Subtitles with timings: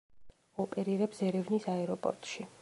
[0.63, 2.49] ოპერირებს ერევნის აეროპორტში.